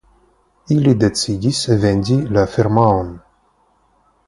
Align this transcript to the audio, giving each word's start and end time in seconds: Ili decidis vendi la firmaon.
Ili 0.75 0.93
decidis 1.03 1.59
vendi 1.85 2.17
la 2.39 2.47
firmaon. 2.57 3.15